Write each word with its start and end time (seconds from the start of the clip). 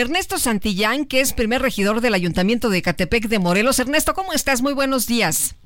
Ernesto 0.00 0.38
Santillán, 0.38 1.04
que 1.04 1.20
es 1.20 1.32
primer 1.32 1.60
regidor 1.60 2.00
del 2.00 2.14
Ayuntamiento 2.14 2.70
de 2.70 2.82
Catepec 2.82 3.28
de 3.28 3.38
Morelos. 3.38 3.78
Ernesto, 3.78 4.14
¿cómo 4.14 4.32
estás? 4.32 4.62
Muy 4.62 4.72
buenos 4.72 5.06
días. 5.06 5.56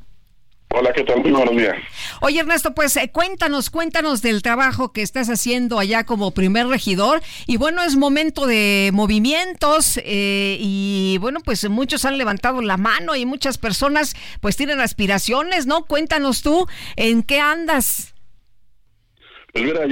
Hola, 0.70 0.92
¿qué 0.92 1.04
tal? 1.04 1.20
Muy 1.20 1.30
buenos 1.30 1.56
días. 1.56 1.76
Oye, 2.20 2.40
Ernesto, 2.40 2.74
pues 2.74 2.96
eh, 2.96 3.08
cuéntanos, 3.12 3.70
cuéntanos 3.70 4.22
del 4.22 4.42
trabajo 4.42 4.92
que 4.92 5.02
estás 5.02 5.30
haciendo 5.30 5.78
allá 5.78 6.04
como 6.04 6.32
primer 6.32 6.66
regidor. 6.66 7.22
Y 7.46 7.58
bueno, 7.58 7.84
es 7.84 7.94
momento 7.94 8.46
de 8.46 8.90
movimientos 8.92 10.00
eh, 10.02 10.56
y 10.58 11.18
bueno, 11.20 11.38
pues 11.44 11.68
muchos 11.70 12.04
han 12.04 12.18
levantado 12.18 12.60
la 12.60 12.76
mano 12.76 13.14
y 13.14 13.26
muchas 13.26 13.56
personas 13.56 14.16
pues 14.40 14.56
tienen 14.56 14.80
aspiraciones, 14.80 15.66
¿no? 15.66 15.84
Cuéntanos 15.84 16.42
tú, 16.42 16.66
¿en 16.96 17.22
qué 17.22 17.38
andas? 17.38 18.13
Pues 19.54 19.66
mira, 19.66 19.82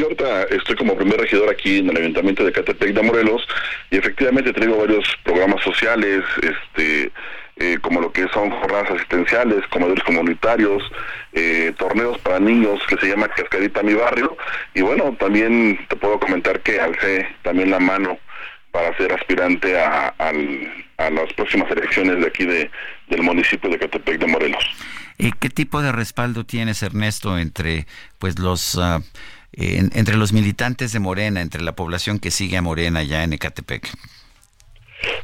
estoy 0.50 0.74
como 0.74 0.96
primer 0.96 1.20
regidor 1.20 1.48
aquí 1.48 1.78
en 1.78 1.90
el 1.90 1.96
Ayuntamiento 1.96 2.44
de 2.44 2.50
Catepec 2.50 2.94
de 2.94 3.02
Morelos 3.02 3.46
y 3.92 3.96
efectivamente 3.96 4.52
traigo 4.52 4.76
varios 4.76 5.04
programas 5.22 5.62
sociales, 5.62 6.24
este 6.42 7.12
eh, 7.58 7.78
como 7.80 8.00
lo 8.00 8.10
que 8.10 8.26
son 8.34 8.50
jornadas 8.50 8.90
asistenciales, 8.90 9.64
comedores 9.68 10.02
comunitarios, 10.02 10.82
eh, 11.32 11.72
torneos 11.78 12.18
para 12.18 12.40
niños 12.40 12.80
que 12.88 12.96
se 12.96 13.06
llama 13.06 13.28
Cascadita 13.28 13.84
Mi 13.84 13.94
Barrio. 13.94 14.36
Y 14.74 14.80
bueno, 14.80 15.16
también 15.20 15.78
te 15.88 15.94
puedo 15.94 16.18
comentar 16.18 16.60
que 16.62 16.80
alcé 16.80 17.28
también 17.42 17.70
la 17.70 17.78
mano 17.78 18.18
para 18.72 18.96
ser 18.96 19.12
aspirante 19.12 19.78
a, 19.78 20.12
las 20.98 21.32
próximas 21.34 21.70
elecciones 21.70 22.18
de 22.18 22.26
aquí 22.26 22.44
de, 22.46 22.68
del 23.08 23.22
municipio 23.22 23.70
de 23.70 23.78
Catepec 23.78 24.18
de 24.18 24.26
Morelos. 24.26 24.64
¿Y 25.18 25.30
qué 25.30 25.50
tipo 25.50 25.82
de 25.82 25.92
respaldo 25.92 26.44
tienes, 26.44 26.82
Ernesto, 26.82 27.38
entre 27.38 27.86
pues 28.18 28.40
los 28.40 28.76
entre 29.52 30.16
los 30.16 30.32
militantes 30.32 30.92
de 30.92 31.00
Morena, 31.00 31.40
entre 31.40 31.62
la 31.62 31.72
población 31.72 32.18
que 32.18 32.30
sigue 32.30 32.56
a 32.56 32.62
Morena 32.62 33.02
ya 33.02 33.22
en 33.22 33.32
Ecatepec? 33.32 33.90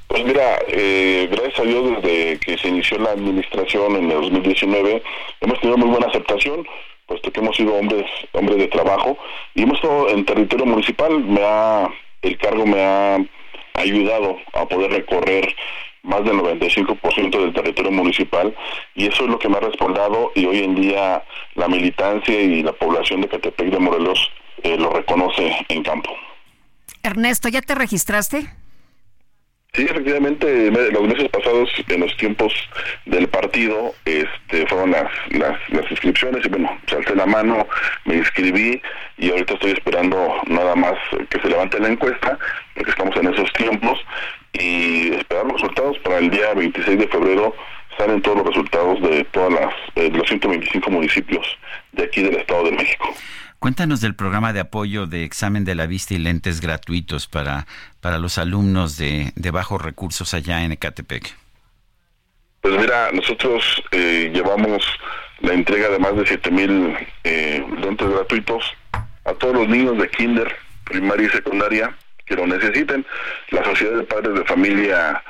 Pues 0.08 0.24
mira, 0.24 0.58
eh, 0.68 1.28
gracias 1.30 1.60
a 1.60 1.62
Dios 1.62 2.02
desde 2.02 2.38
que 2.38 2.58
se 2.58 2.68
inició 2.68 2.98
la 2.98 3.10
administración 3.10 3.96
en 3.96 4.10
el 4.10 4.20
2019 4.20 5.02
hemos 5.40 5.60
tenido 5.60 5.78
muy 5.78 5.88
buena 5.90 6.06
aceptación, 6.06 6.66
puesto 7.06 7.30
que 7.30 7.40
hemos 7.40 7.56
sido 7.56 7.74
hombres 7.74 8.04
hombres 8.32 8.58
de 8.58 8.68
trabajo 8.68 9.16
y 9.54 9.62
hemos 9.62 9.76
estado 9.76 10.08
en 10.10 10.24
territorio 10.24 10.66
municipal. 10.66 11.24
Me 11.24 11.40
ha 11.44 11.88
el 12.22 12.36
cargo 12.38 12.66
me 12.66 12.80
ha 12.80 13.18
ayudado 13.74 14.38
a 14.54 14.66
poder 14.66 14.90
recorrer 14.90 15.54
más 16.02 16.24
del 16.24 16.34
95% 16.34 17.30
del 17.41 17.52
territorio 17.52 17.91
municipal 17.91 18.54
y 18.94 19.06
eso 19.06 19.24
es 19.24 19.30
lo 19.30 19.38
que 19.38 19.48
me 19.48 19.56
ha 19.56 19.60
respaldado 19.60 20.32
y 20.34 20.46
hoy 20.46 20.60
en 20.60 20.74
día 20.74 21.24
la 21.55 21.68
militancia 21.68 22.40
y 22.40 22.62
la 22.62 22.72
población 22.72 23.20
de 23.20 23.28
Catepec 23.28 23.70
de 23.70 23.78
Morelos 23.78 24.30
eh, 24.62 24.77
lo 24.77 24.90
reconoce 24.90 25.66
en 25.68 25.82
campo. 25.82 26.10
Ernesto, 27.02 27.48
¿ya 27.48 27.62
te 27.62 27.74
registraste? 27.74 28.48
Sí, 29.74 29.84
efectivamente, 29.84 30.70
los 30.70 31.02
meses 31.02 31.28
pasados, 31.28 31.70
en 31.88 32.00
los 32.00 32.16
tiempos 32.16 32.52
del 33.05 33.28
partido, 33.28 33.94
este, 34.05 34.66
fueron 34.66 34.90
las, 34.90 35.11
las, 35.30 35.56
las 35.70 35.90
inscripciones 35.90 36.45
y 36.45 36.48
bueno, 36.48 36.77
salté 36.86 37.14
la 37.14 37.27
mano, 37.27 37.67
me 38.05 38.17
inscribí 38.17 38.80
y 39.18 39.30
ahorita 39.30 39.55
estoy 39.55 39.73
esperando 39.73 40.34
nada 40.46 40.74
más 40.74 40.95
que 41.30 41.40
se 41.40 41.48
levante 41.48 41.79
la 41.79 41.89
encuesta, 41.89 42.39
porque 42.74 42.90
estamos 42.90 43.17
en 43.17 43.33
esos 43.33 43.52
tiempos 43.52 44.01
y 44.55 45.14
esperar 45.14 45.45
los 45.45 45.61
resultados 45.61 45.98
para 45.98 46.18
el 46.18 46.30
día 46.30 46.55
26 46.55 46.98
de 46.98 47.08
febrero 47.08 47.55
salen 47.98 48.23
todos 48.23 48.39
los 48.39 48.46
resultados 48.46 49.02
de 49.02 49.24
todas 49.24 49.52
las 49.52 49.74
eh, 49.96 50.11
de 50.11 50.18
los 50.18 50.29
125 50.29 50.90
municipios 50.90 51.58
de 51.92 52.05
aquí 52.05 52.23
del 52.23 52.36
Estado 52.36 52.64
de 52.64 52.73
México. 52.73 53.14
Cuéntanos 53.58 54.01
del 54.01 54.14
programa 54.14 54.52
de 54.52 54.61
apoyo 54.61 55.07
de 55.07 55.24
examen 55.24 55.64
de 55.64 55.74
la 55.74 55.86
vista 55.86 56.14
y 56.14 56.19
lentes 56.19 56.61
gratuitos 56.61 57.27
para, 57.27 57.67
para 58.01 58.19
los 58.19 58.39
alumnos 58.39 58.96
de, 58.96 59.33
de 59.35 59.51
bajos 59.51 59.83
recursos 59.83 60.33
allá 60.33 60.63
en 60.63 60.73
Ecatepec. 60.73 61.35
Pues 62.61 62.80
mira, 62.80 63.11
nosotros 63.13 63.83
eh, 63.91 64.30
llevamos 64.33 64.85
la 65.41 65.55
entrega 65.55 65.89
de 65.89 65.98
más 65.98 66.17
de 66.17 66.27
7 66.27 66.51
mil 66.51 66.97
eh, 67.24 67.64
lentes 67.80 68.08
gratuitos 68.08 68.64
a 69.24 69.33
todos 69.35 69.55
los 69.55 69.68
niños 69.68 69.98
de 69.98 70.08
kinder, 70.08 70.55
primaria 70.85 71.27
y 71.27 71.30
secundaria 71.30 71.97
que 72.27 72.36
lo 72.36 72.47
necesiten. 72.47 73.05
La 73.51 73.64
Sociedad 73.64 73.97
de 73.97 74.05
Padres 74.05 74.35
de 74.35 74.45
Familia 74.45 75.23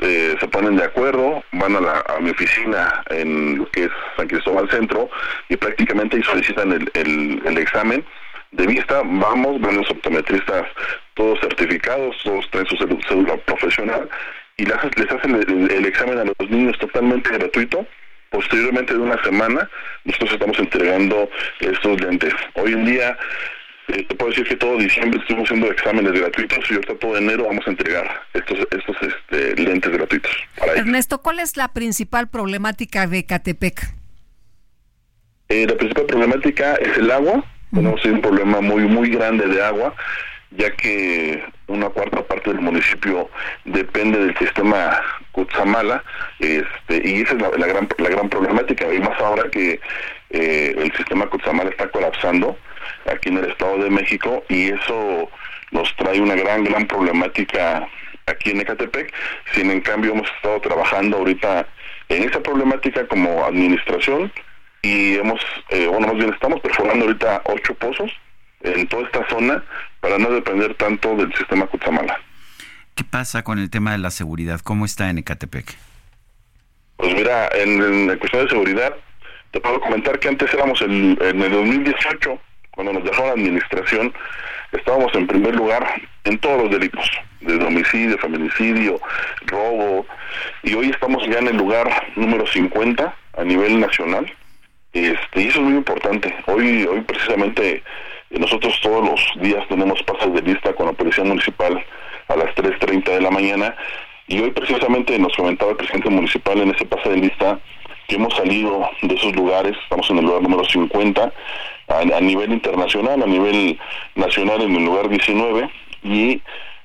eh, 0.00 0.36
se 0.38 0.48
ponen 0.48 0.76
de 0.76 0.84
acuerdo, 0.84 1.42
van 1.52 1.76
a, 1.76 1.80
la, 1.80 2.04
a 2.08 2.20
mi 2.20 2.30
oficina 2.30 3.02
en 3.10 3.58
lo 3.58 3.70
que 3.70 3.84
es 3.84 3.90
San 4.16 4.28
Cristóbal 4.28 4.70
Centro 4.70 5.08
y 5.48 5.56
prácticamente 5.56 6.22
solicitan 6.22 6.72
el, 6.72 6.90
el, 7.44 7.58
examen 7.58 8.04
de 8.52 8.66
vista, 8.66 9.02
vamos, 9.04 9.60
van 9.60 9.76
los 9.76 9.90
optometristas 9.90 10.66
todos 11.14 11.40
certificados, 11.40 12.16
todos 12.22 12.48
traen 12.50 12.66
su 12.66 12.76
cédula 12.76 13.36
profesional 13.38 14.08
y 14.56 14.64
les, 14.66 14.76
hacen 14.76 15.34
el, 15.34 15.86
examen 15.86 16.18
a 16.18 16.24
los 16.24 16.50
niños 16.50 16.78
totalmente 16.78 17.30
gratuito. 17.30 17.86
Posteriormente 18.30 18.94
de 18.94 19.00
una 19.00 19.22
semana, 19.22 19.68
nosotros 20.04 20.32
estamos 20.32 20.58
entregando 20.58 21.28
estos 21.60 22.00
lentes. 22.00 22.32
Hoy 22.54 22.72
en 22.72 22.86
día 22.86 23.18
eh, 23.88 24.04
te 24.04 24.14
puedo 24.14 24.30
decir 24.30 24.46
que 24.46 24.56
todo 24.56 24.76
diciembre 24.78 25.18
estuvimos 25.20 25.48
haciendo 25.48 25.70
exámenes 25.70 26.12
gratuitos 26.12 26.58
y 26.70 26.74
ahorita 26.74 26.94
todo 26.96 27.16
enero 27.16 27.46
vamos 27.46 27.66
a 27.66 27.70
entregar 27.70 28.22
estos 28.32 28.58
estos 28.70 28.96
este, 29.02 29.56
lentes 29.60 29.90
gratuitos. 29.90 30.30
Ernesto, 30.76 31.20
¿cuál 31.20 31.40
es 31.40 31.56
la 31.56 31.68
principal 31.68 32.28
problemática 32.28 33.06
de 33.06 33.26
Catepec? 33.26 33.82
Eh, 35.48 35.66
la 35.66 35.76
principal 35.76 36.06
problemática 36.06 36.76
es 36.76 36.96
el 36.96 37.10
agua. 37.10 37.44
Tenemos 37.74 38.04
un 38.04 38.20
problema 38.20 38.60
muy 38.60 38.84
muy 38.84 39.10
grande 39.10 39.46
de 39.48 39.62
agua, 39.62 39.94
ya 40.52 40.70
que 40.76 41.42
una 41.66 41.88
cuarta 41.88 42.22
parte 42.22 42.50
del 42.50 42.60
municipio 42.60 43.28
depende 43.64 44.18
del 44.18 44.36
sistema 44.38 45.00
Cutzamala, 45.32 46.04
este, 46.38 47.02
y 47.08 47.22
esa 47.22 47.34
es 47.34 47.40
la, 47.40 47.66
gran 47.66 47.88
la 47.98 48.08
gran 48.08 48.28
problemática. 48.28 48.92
Y 48.92 49.00
más 49.00 49.18
ahora 49.20 49.50
que 49.50 49.80
eh, 50.30 50.74
el 50.76 50.92
sistema 50.94 51.26
Cutzamala 51.26 51.70
está 51.70 51.88
colapsando 51.90 52.56
aquí 53.06 53.28
en 53.28 53.38
el 53.38 53.50
Estado 53.50 53.78
de 53.78 53.90
México 53.90 54.44
y 54.48 54.70
eso 54.70 55.30
nos 55.70 55.94
trae 55.96 56.20
una 56.20 56.34
gran, 56.34 56.64
gran 56.64 56.86
problemática 56.86 57.88
aquí 58.26 58.50
en 58.50 58.60
Ecatepec. 58.60 59.12
Sin 59.54 59.70
en 59.70 59.80
cambio 59.80 60.12
hemos 60.12 60.30
estado 60.36 60.60
trabajando 60.60 61.18
ahorita 61.18 61.66
en 62.08 62.28
esa 62.28 62.40
problemática 62.40 63.06
como 63.06 63.44
administración 63.44 64.32
y 64.82 65.14
hemos, 65.16 65.40
eh, 65.70 65.86
bueno, 65.86 66.08
más 66.08 66.16
bien 66.16 66.32
estamos 66.32 66.60
perforando 66.60 67.06
ahorita 67.06 67.42
ocho 67.44 67.74
pozos 67.74 68.10
en 68.60 68.86
toda 68.88 69.04
esta 69.04 69.28
zona 69.28 69.64
para 70.00 70.18
no 70.18 70.30
depender 70.30 70.74
tanto 70.74 71.16
del 71.16 71.32
sistema 71.34 71.66
Cutzamala. 71.66 72.20
¿Qué 72.94 73.04
pasa 73.04 73.42
con 73.42 73.58
el 73.58 73.70
tema 73.70 73.92
de 73.92 73.98
la 73.98 74.10
seguridad? 74.10 74.60
¿Cómo 74.60 74.84
está 74.84 75.08
en 75.08 75.18
Ecatepec? 75.18 75.74
Pues 76.96 77.14
mira, 77.14 77.48
en, 77.54 78.06
la 78.06 78.16
cuestión 78.18 78.44
de 78.44 78.50
seguridad, 78.50 78.94
te 79.50 79.60
puedo 79.60 79.80
comentar 79.80 80.18
que 80.18 80.28
antes 80.28 80.52
éramos 80.52 80.80
en, 80.82 81.18
en 81.20 81.42
el 81.42 81.50
2018 81.50 82.38
cuando 82.74 82.92
nos 82.92 83.04
dejó 83.04 83.24
la 83.24 83.32
administración, 83.32 84.12
estábamos 84.72 85.14
en 85.14 85.26
primer 85.26 85.54
lugar 85.54 85.86
en 86.24 86.38
todos 86.38 86.62
los 86.62 86.70
delitos, 86.70 87.10
desde 87.40 87.64
homicidio, 87.64 88.18
feminicidio, 88.18 89.00
robo, 89.46 90.06
y 90.62 90.74
hoy 90.74 90.90
estamos 90.90 91.26
ya 91.28 91.38
en 91.38 91.48
el 91.48 91.56
lugar 91.56 91.88
número 92.16 92.46
50 92.46 93.14
a 93.38 93.44
nivel 93.44 93.80
nacional. 93.80 94.32
Este, 94.92 95.42
y 95.42 95.48
eso 95.48 95.60
es 95.60 95.64
muy 95.64 95.74
importante. 95.74 96.34
Hoy, 96.46 96.84
hoy 96.84 97.00
precisamente 97.02 97.82
nosotros 98.30 98.78
todos 98.82 99.04
los 99.04 99.42
días 99.42 99.66
tenemos 99.68 100.02
pases 100.02 100.32
de 100.32 100.42
lista 100.42 100.72
con 100.74 100.86
la 100.86 100.92
Policía 100.92 101.24
Municipal 101.24 101.84
a 102.28 102.36
las 102.36 102.54
3.30 102.54 103.04
de 103.04 103.20
la 103.20 103.30
mañana 103.30 103.76
y 104.26 104.40
hoy 104.40 104.50
precisamente 104.50 105.18
nos 105.18 105.34
comentaba 105.36 105.72
el 105.72 105.76
presidente 105.76 106.10
municipal 106.10 106.58
en 106.60 106.70
ese 106.74 106.86
pase 106.86 107.10
de 107.10 107.16
lista 107.16 107.58
que 108.08 108.16
hemos 108.16 108.34
salido 108.34 108.88
de 109.02 109.14
esos 109.14 109.34
lugares, 109.34 109.76
estamos 109.82 110.08
en 110.10 110.18
el 110.18 110.24
lugar 110.24 110.42
número 110.42 110.64
50 110.64 111.32
a, 111.88 112.20
nivel 112.20 112.52
internacional, 112.52 113.22
a 113.22 113.26
nivel 113.26 113.78
nacional 114.14 114.62
en 114.62 114.76
el 114.76 114.84
lugar 114.84 115.08
19 115.08 115.70
y 116.02 116.40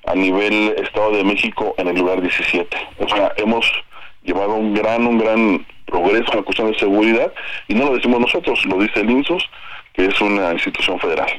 a 0.05 0.15
nivel 0.15 0.75
Estado 0.77 1.11
de 1.11 1.23
México 1.23 1.75
en 1.77 1.87
el 1.87 1.97
lugar 1.97 2.21
17. 2.21 2.77
O 2.99 3.09
sea, 3.09 3.33
hemos 3.37 3.65
llevado 4.23 4.55
un 4.55 4.73
gran, 4.73 5.05
un 5.05 5.17
gran 5.17 5.65
progreso 5.85 6.31
en 6.31 6.37
la 6.37 6.43
cuestión 6.43 6.71
de 6.71 6.79
seguridad 6.79 7.31
y 7.67 7.75
no 7.75 7.85
lo 7.85 7.95
decimos 7.95 8.19
nosotros, 8.19 8.65
lo 8.65 8.79
dice 8.79 9.01
el 9.01 9.09
INSUS, 9.09 9.43
que 9.93 10.05
es 10.05 10.21
una 10.21 10.51
institución 10.53 10.99
federal. 10.99 11.29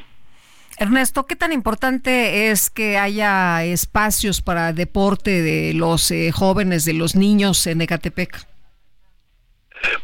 Ernesto, 0.78 1.26
¿qué 1.26 1.34
tan 1.34 1.52
importante 1.52 2.50
es 2.50 2.70
que 2.70 2.98
haya 2.98 3.64
espacios 3.64 4.42
para 4.42 4.72
deporte 4.72 5.42
de 5.42 5.74
los 5.74 6.10
eh, 6.12 6.31
jóvenes, 6.31 6.84
de 6.84 6.92
los 6.92 7.16
niños 7.16 7.66
en 7.66 7.81
Ecatepec? 7.81 8.47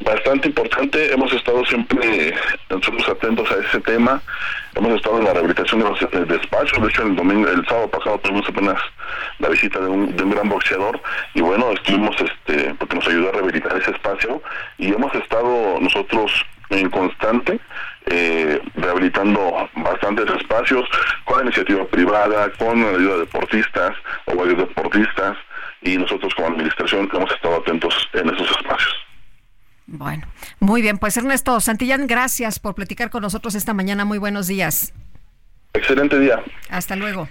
Bastante 0.01 0.49
importante. 0.49 1.13
Hemos 1.13 1.33
estado 1.33 1.65
siempre 1.65 2.35
nosotros 2.71 3.09
atentos 3.09 3.51
a 3.51 3.57
ese 3.57 3.81
tema. 3.81 4.21
Hemos 4.75 4.95
estado 4.95 5.19
en 5.19 5.25
la 5.25 5.33
rehabilitación 5.33 5.81
de 5.81 5.89
los 5.89 6.03
espacios. 6.03 6.83
De 6.83 6.89
hecho, 6.89 7.03
el 7.03 7.17
domingo, 7.17 7.49
el 7.49 7.67
sábado 7.67 7.89
pasado 7.89 8.19
tuvimos 8.19 8.49
apenas 8.49 8.81
la 9.39 9.49
visita 9.49 9.81
de 9.81 9.87
un, 9.87 10.17
de 10.17 10.23
un 10.23 10.31
gran 10.31 10.49
boxeador 10.49 11.01
y 11.35 11.41
bueno, 11.41 11.73
estuvimos, 11.73 12.17
este, 12.21 12.75
porque 12.75 12.97
nos 12.97 13.07
ayudó 13.07 13.29
a 13.29 13.33
rehabilitar 13.33 13.77
ese 13.77 13.91
espacio 13.91 14.43
y 14.79 14.93
hemos 14.93 15.15
estado 15.15 15.79
nosotros 15.81 16.45
en 16.71 16.91
constante 16.91 17.61
eh, 18.07 18.61
rehabilitando 18.75 19.69
bastantes 19.77 20.27
espacios 20.37 20.89
con 21.25 21.39
la 21.39 21.45
iniciativa 21.45 21.85
privada, 21.87 22.51
con 22.59 22.83
la 22.83 22.91
ayuda 22.91 23.15
de 23.15 23.21
deportistas 23.21 23.93
o 24.27 24.37
varios 24.37 24.59
deportistas 24.59 25.37
y 25.83 25.97
nosotros 25.97 26.35
como 26.35 26.49
administración 26.49 27.09
hemos 27.13 27.31
estado 27.33 27.57
atentos 27.57 27.95
en 28.15 28.29
esos 28.29 28.51
espacios. 28.51 28.95
Bueno, 29.87 30.27
muy 30.75 30.83
bien. 30.83 30.99
Pues 30.99 31.17
Ernesto 31.17 31.61
Santillán, 31.61 32.09
gracias 32.09 32.59
por 32.59 32.75
platicar 32.75 33.09
con 33.09 33.23
nosotros 33.23 33.55
esta 33.55 33.73
mañana. 33.73 34.05
Muy 34.05 34.19
buenos 34.19 34.49
días. 34.49 34.93
Excelente 35.73 36.19
día. 36.19 36.43
Hasta 36.69 36.97
luego. 36.97 37.29